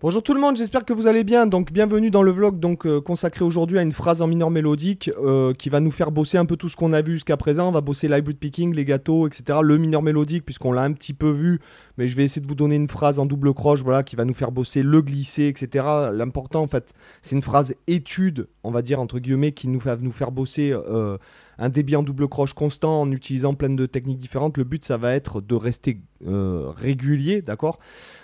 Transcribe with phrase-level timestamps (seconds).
[0.00, 1.46] Bonjour tout le monde, j'espère que vous allez bien.
[1.46, 5.10] Donc bienvenue dans le vlog donc euh, consacré aujourd'hui à une phrase en mineur mélodique
[5.20, 7.68] euh, qui va nous faire bosser un peu tout ce qu'on a vu jusqu'à présent.
[7.68, 9.58] On va bosser l'hybrid picking, les gâteaux, etc.
[9.60, 11.58] Le mineur mélodique puisqu'on l'a un petit peu vu,
[11.96, 14.24] mais je vais essayer de vous donner une phrase en double croche, voilà, qui va
[14.24, 15.84] nous faire bosser le glisser, etc.
[16.12, 19.96] L'important en fait, c'est une phrase étude, on va dire entre guillemets, qui nous va
[19.96, 20.72] nous faire bosser.
[20.72, 21.18] Euh,
[21.58, 24.56] un débit en double croche constant en utilisant plein de techniques différentes.
[24.56, 27.78] Le but, ça va être de rester euh, régulier, d'accord?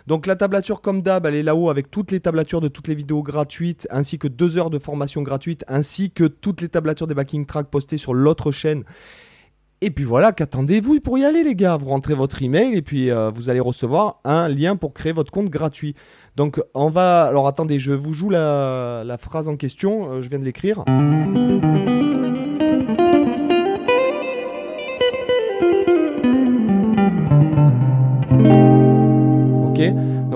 [0.07, 2.95] Donc la tablature, comme d'hab, elle est là-haut avec toutes les tablatures de toutes les
[2.95, 7.15] vidéos gratuites, ainsi que deux heures de formation gratuite, ainsi que toutes les tablatures des
[7.15, 8.85] backing tracks postées sur l'autre chaîne.
[9.81, 11.77] Et puis voilà, qu'attendez-vous pour y aller les gars?
[11.77, 15.31] Vous rentrez votre email et puis euh, vous allez recevoir un lien pour créer votre
[15.31, 15.95] compte gratuit.
[16.37, 17.25] Donc on va...
[17.25, 20.85] Alors attendez, je vous joue la, phrase en question, euh, je viens de l'écrire.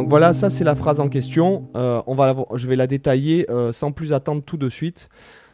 [0.08, 1.68] Voilà, ça c'est la phrase en question.
[1.76, 5.10] Euh, on va je vais la détailler euh, sans plus attendre tout de suite.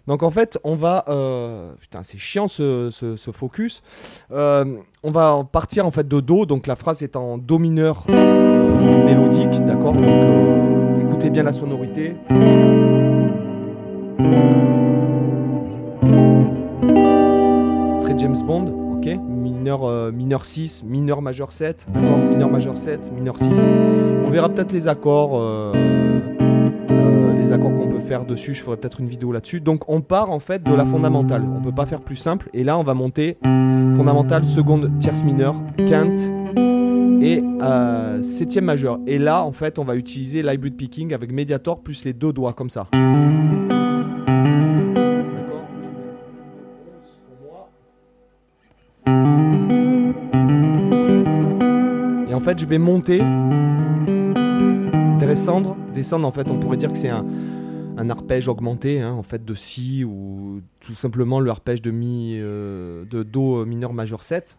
[0.06, 1.04] Donc en fait, on va...
[1.08, 2.90] Euh, putain, c'est chiant ce,
[3.32, 3.82] focus.
[4.30, 6.46] on va partir en fait de Do.
[6.46, 9.94] Donc la phrase est en Do mineur mélodique, d'accord?
[9.94, 12.14] Donc écoutez bien la sonorité.
[18.02, 19.00] Très James Bond
[19.64, 23.48] mineur, euh, mineur 6, mineur majeur 7, d'accord Mineur majeur 7, mineur 6.
[24.26, 25.72] On verra peut-être les accords, euh,
[26.90, 28.52] euh, les accords qu'on peut faire dessus.
[28.52, 29.62] Je ferai peut-être une vidéo là-dessus.
[29.62, 31.44] Donc on part en fait de la fondamentale.
[31.56, 32.50] On peut pas faire plus simple.
[32.52, 35.54] Et là, on va monter fondamentale, seconde, tierce mineure,
[35.88, 36.30] quinte
[37.22, 37.42] et
[38.22, 38.98] septième majeur.
[39.06, 42.52] Et là, en fait, on va utiliser l'hybrid picking avec Mediator plus les deux doigts
[42.52, 42.86] comme ça.
[52.44, 53.22] Fait, je vais monter,
[55.18, 56.28] descendre, descendre.
[56.28, 57.24] En fait, on pourrait dire que c'est un,
[58.10, 63.06] arpège augmenté, hein, en fait, de si ou tout simplement le arpège de mi, euh,
[63.06, 64.58] de do mineur majeur 7.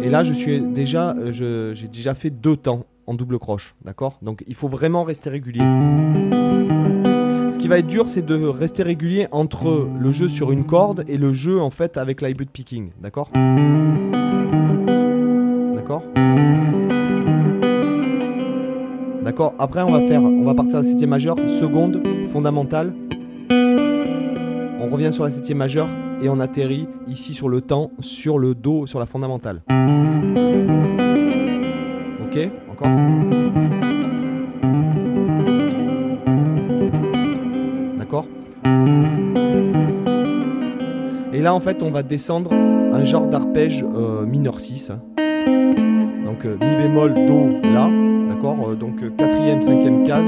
[0.00, 4.20] Et là, je suis déjà, euh, j'ai déjà fait deux temps en double croche, d'accord?
[4.22, 5.64] Donc, il faut vraiment rester régulier.
[7.52, 11.04] Ce qui va être dur, c'est de rester régulier entre le jeu sur une corde
[11.08, 13.30] et le jeu en fait avec l'hybrid picking, D'accord?
[19.58, 22.94] Après, on va faire, on va partir à la septième majeure, seconde, fondamentale.
[23.50, 25.88] On revient sur la septième majeure
[26.22, 29.62] et on atterrit ici sur le temps, sur le do, sur la fondamentale.
[32.24, 32.88] Ok Encore
[37.98, 38.26] D'accord
[41.32, 44.92] Et là, en fait, on va descendre un genre d'arpège euh, mineur 6
[46.24, 47.88] donc euh, mi bémol, do, la,
[48.36, 50.26] d'accord euh, Donc euh, quatrième, cinquième case.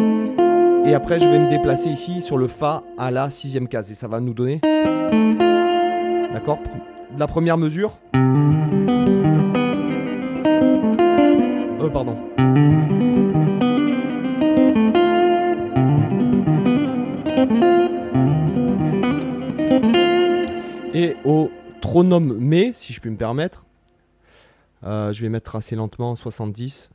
[0.87, 3.91] Et après, je vais me déplacer ici sur le fa à la sixième case.
[3.91, 4.61] Et ça va nous donner,
[6.33, 6.59] d'accord
[7.19, 7.99] La première mesure.
[11.81, 12.17] Euh, pardon.
[20.95, 23.67] Et au tronome mais, si je puis me permettre,
[24.85, 26.91] euh, je vais mettre assez lentement, 70.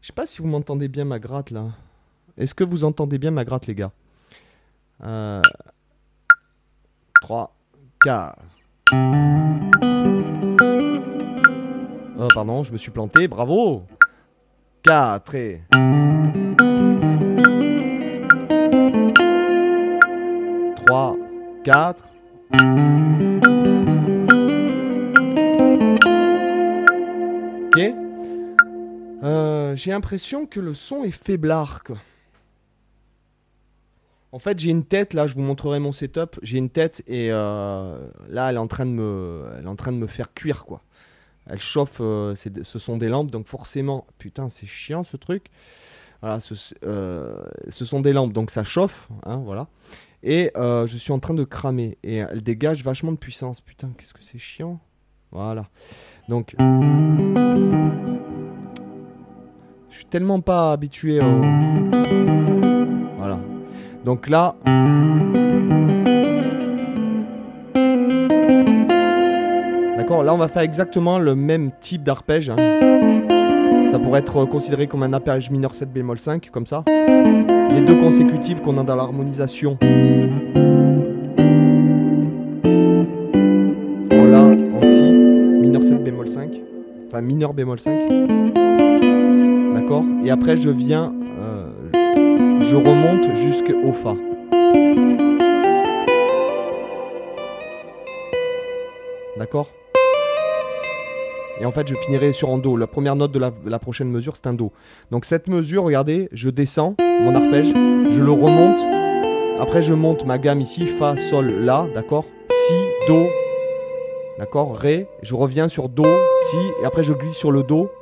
[0.00, 1.66] Je sais pas si vous m'entendez bien ma gratte là.
[2.36, 3.90] Est-ce que vous entendez bien ma gratte les gars?
[7.20, 7.54] 3,
[8.04, 8.38] 4.
[12.20, 13.84] Oh pardon, je me suis planté, bravo
[14.82, 15.62] 4 et...
[20.86, 21.16] 3,
[21.64, 22.04] 4.
[29.78, 31.82] J'ai l'impression que le son est faiblard.
[34.30, 36.38] En fait, j'ai une tête, là, je vous montrerai mon setup.
[36.42, 39.76] J'ai une tête et euh, là, elle est, en train de me, elle est en
[39.76, 40.82] train de me faire cuire, quoi.
[41.46, 45.46] Elle chauffe, euh, ce sont des lampes, donc forcément, putain, c'est chiant ce truc.
[46.20, 46.54] Voilà, ce,
[47.70, 49.68] sont des lampes, donc ça chauffe, hein, voilà.
[50.22, 53.60] Et je suis en train de cramer et elle dégage vachement de puissance.
[53.60, 54.80] Putain, qu'est-ce que c'est chiant.
[55.30, 55.68] Voilà.
[56.28, 56.54] Donc.
[59.90, 61.40] Je suis tellement pas habitué au...
[63.18, 63.38] Voilà.
[64.04, 64.54] Donc là...
[69.96, 72.50] D'accord, là on va faire exactement le même type d'arpège.
[72.50, 72.56] Hein.
[73.90, 76.84] Ça pourrait être considéré comme un arpège mineur 7 bémol 5, comme ça.
[76.86, 79.78] Les deux consécutives qu'on a dans l'harmonisation.
[84.10, 86.50] La, en Si, mineur 7 bémol 5.
[87.08, 87.98] Enfin mineur bémol 5.
[89.78, 91.70] D'accord Et après, je viens, euh,
[92.60, 94.16] je remonte jusqu'au Fa.
[99.38, 99.70] D'accord?
[101.60, 102.76] Et en fait, je finirai sur un Do.
[102.76, 104.72] La première note de la, prochaine mesure, c'est un Do.
[105.12, 108.80] Donc cette mesure, regardez, je descends mon arpège, je le remonte.
[109.60, 112.24] Après, je monte ma gamme ici, Fa, Sol, La, d'accord?
[112.50, 112.74] Si,
[113.06, 113.28] Do,
[114.40, 114.76] d'accord?
[114.76, 116.04] Ré, je reviens sur Do,
[116.46, 117.92] Si, et après je glisse sur le Do.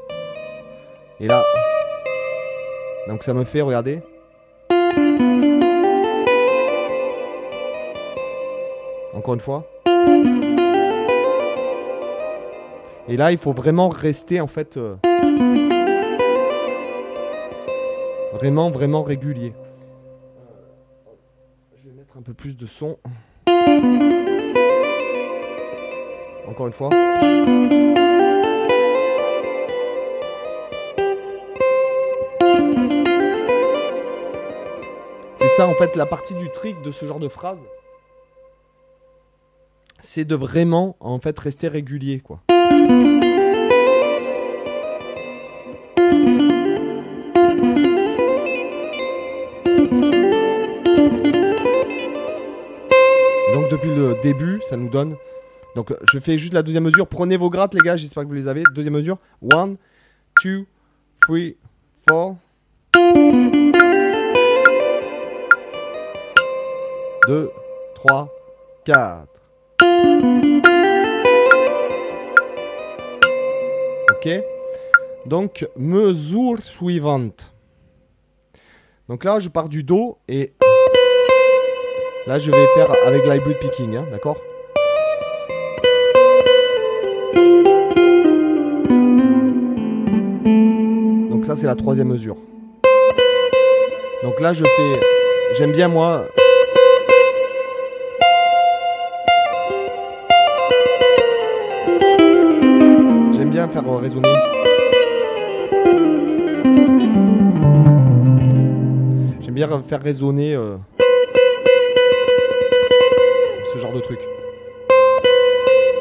[1.19, 1.43] Et là,
[3.08, 4.00] donc ça me fait, regardez.
[9.14, 9.67] Encore une fois.
[13.08, 14.97] Et là, il faut vraiment rester en fait euh,
[18.35, 19.52] vraiment, vraiment régulier.
[21.76, 22.99] Je vais mettre un peu plus de son.
[26.49, 26.91] Encore une fois.
[35.64, 37.61] En fait la partie du trick de ce genre de phrase.
[40.00, 42.41] C'est de vraiment en fait rester régulier quoi.
[53.55, 55.17] Donc depuis le début, ça nous donne.
[55.75, 57.06] Donc je fais juste la deuxième mesure.
[57.06, 58.62] Prenez vos grattes les gars, j'espère que vous les avez.
[58.75, 59.19] Deuxième mesure.
[59.52, 59.75] 1,
[60.44, 60.67] 2,
[61.23, 61.38] 3,
[62.06, 63.65] 4.
[67.26, 67.50] 2,
[67.94, 68.28] 3,
[68.84, 69.26] 4.
[75.26, 77.52] Donc, mesure suivante.
[79.08, 80.52] Donc là, je pars du Do et
[82.26, 84.40] là, je vais faire avec l'hybrid picking, hein, d'accord?
[91.31, 92.37] Donc ça, c'est la troisième mesure.
[94.23, 95.00] Donc là, je fais...
[95.55, 96.26] J'aime bien, moi,
[103.68, 104.28] faire résonner.
[109.40, 110.76] J'aime bien faire résonner euh,
[113.72, 114.20] ce genre de truc.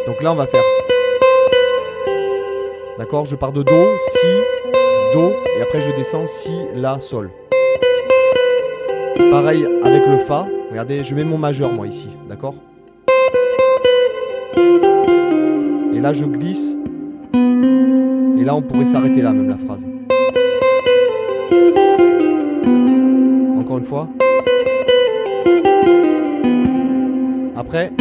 [0.07, 0.63] Donc là, on va faire.
[2.97, 4.27] D'accord Je pars de Do, Si,
[5.13, 7.29] Do, et après je descends Si, La, Sol.
[9.31, 10.47] Pareil avec le Fa.
[10.69, 12.55] Regardez, je mets mon majeur moi ici, d'accord?
[15.93, 16.75] Et là, je glisse
[18.45, 19.87] et là, on pourrait s'arrêter là, même la phrase.
[23.59, 24.07] Encore une fois.
[27.55, 27.91] Après.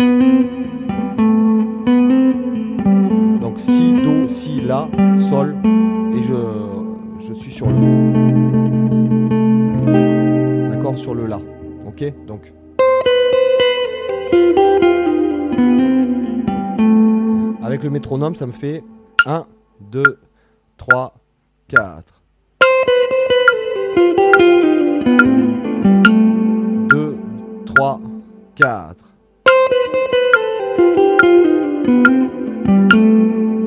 [3.40, 4.86] Donc si, do, si, la,
[5.30, 5.56] sol.
[6.14, 7.72] Et je, suis sur le.
[10.68, 11.40] D'accord Sur le la.
[11.86, 12.52] Ok Donc.
[17.62, 18.84] Avec le métronome, ça me fait
[19.24, 19.46] 1,
[19.80, 20.02] 2,
[20.76, 21.14] 3,
[21.68, 22.22] 4.
[26.90, 27.16] 2,
[27.66, 28.00] 3,
[28.56, 29.04] 4.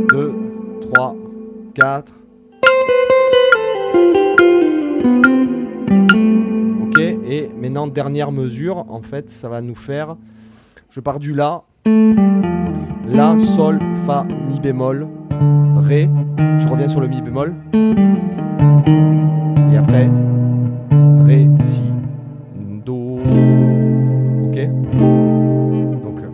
[0.09, 0.35] 2,
[0.81, 1.15] 3,
[1.75, 2.13] 4.
[6.81, 10.17] Ok, et maintenant dernière mesure, en fait ça va nous faire,
[10.89, 11.63] je pars du La,
[13.07, 15.07] La, Sol, Fa, Mi bémol,
[15.77, 17.53] Ré, je reviens sur le Mi bémol,
[19.71, 20.09] et après
[21.25, 21.83] Ré, Si,
[22.85, 23.19] Do,
[24.47, 24.69] ok
[26.03, 26.29] Donc, euh,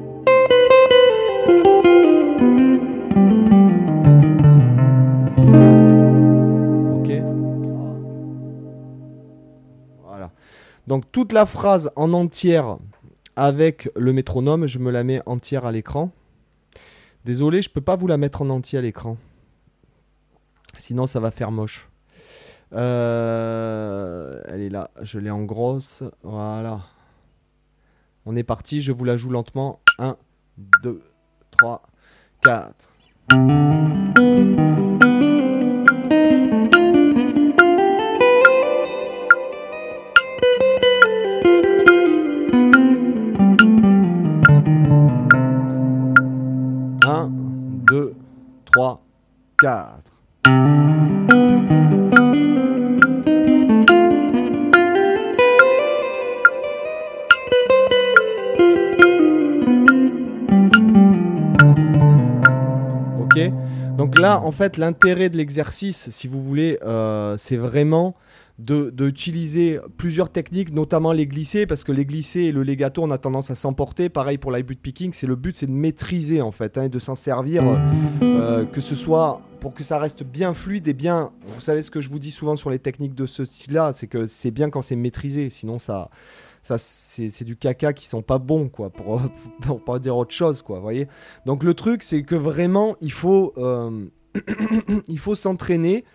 [6.96, 7.12] ok
[10.06, 10.32] Voilà.
[10.88, 12.78] Donc toute la phrase en entière
[13.36, 16.12] avec le métronome, je me la mets entière à l'écran.
[17.26, 19.18] Désolé, je peux pas vous la mettre en entier à l'écran.
[20.78, 21.90] Sinon, ça va faire moche.
[22.74, 26.04] Euh, elle est là, je l'ai en grosse.
[26.24, 26.82] Voilà.
[28.26, 29.80] On est parti, je vous la joue lentement.
[30.00, 30.18] 1,
[30.84, 31.02] 2,
[31.52, 31.84] 3,
[32.44, 34.23] 4.
[63.98, 68.16] Donc là, en fait, l'intérêt de l'exercice, si vous voulez, euh, c'est vraiment
[68.60, 73.18] d'utiliser plusieurs techniques, notamment les glissés, parce que les glissés et le legato, on a
[73.18, 74.10] tendance à s'emporter.
[74.10, 77.00] Pareil pour l'high picking, c'est le but, c'est de maîtriser en fait, hein, et de
[77.00, 77.64] s'en servir,
[78.22, 81.32] euh, que ce soit pour que ça reste bien fluide et bien.
[81.56, 84.08] Vous savez ce que je vous dis souvent sur les techniques de ce style-là, c'est
[84.08, 86.10] que c'est bien quand c'est maîtrisé, sinon ça
[86.62, 89.22] ça c'est du caca qui sont pas bons quoi pour,
[89.62, 91.10] pour, pas dire autre chose quoi voyez
[91.46, 94.06] donc le truc c'est que vraiment il faut euh,
[95.10, 96.06] il faut s'entraîner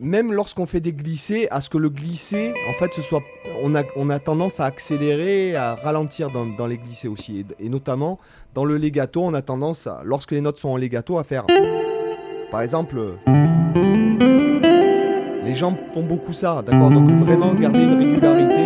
[0.00, 3.22] même lorsqu'on fait des glissés, à ce que le glissé, en fait, ce soit,
[3.62, 8.18] on a, on a tendance à accélérer, à ralentir dans, les glissés aussi, et, notamment
[8.54, 11.44] dans le legato, on a tendance, lorsque les notes sont en legato, à faire,
[12.50, 13.00] par exemple,
[15.44, 18.63] les gens font beaucoup ça, d'accord, donc vraiment garder une régularité.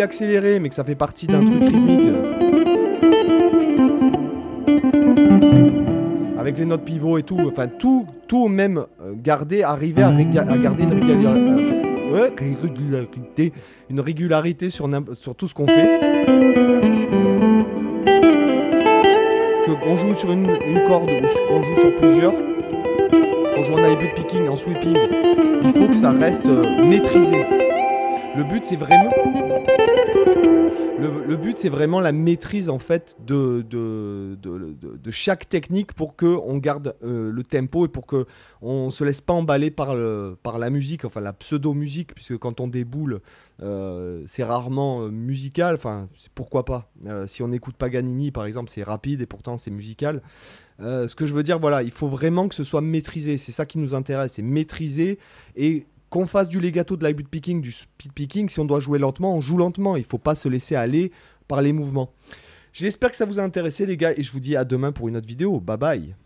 [0.00, 2.06] Accélérer, mais que ça fait partie d'un truc rythmique.
[2.06, 2.32] Euh,
[6.38, 10.84] avec les notes pivot et tout, enfin tout, tout même euh, garder, arriver à, garder
[10.84, 10.94] une
[12.62, 13.52] régularité,
[13.90, 14.88] une régularité sur,
[15.36, 16.00] tout ce qu'on fait.
[19.66, 20.46] Que qu'on joue sur une,
[20.86, 24.96] corde ou qu'on joue sur plusieurs, qu'on joue en high picking, en sweeping,
[25.64, 27.44] il faut que ça reste euh, maîtrisé.
[28.36, 29.10] Le but c'est vraiment
[30.98, 33.64] le, but, c'est vraiment la maîtrise en fait de,
[35.10, 38.26] chaque technique pour que on garde euh, le tempo et pour que
[38.62, 42.60] on se laisse pas emballer par, le, par la musique, enfin la pseudo-musique, puisque quand
[42.60, 43.20] on déboule,
[43.62, 45.74] euh, c'est rarement euh, musical.
[45.74, 46.90] Enfin, pourquoi pas
[47.26, 50.22] Si on n'écoute Paganini, par exemple, c'est rapide et pourtant c'est musical.
[50.80, 53.38] ce que je veux dire, voilà, il faut vraiment que ce soit maîtrisé.
[53.38, 55.18] C'est ça qui nous intéresse, c'est maîtriser
[55.56, 55.86] et
[56.16, 59.34] qu'on fasse du legato, de la picking, du speed picking, si on doit jouer lentement,
[59.34, 59.96] on joue lentement.
[59.96, 61.12] Il ne faut pas se laisser aller
[61.46, 62.12] par les mouvements.
[62.72, 65.08] J'espère que ça vous a intéressé les gars et je vous dis à demain pour
[65.08, 65.60] une autre vidéo.
[65.60, 66.25] Bye bye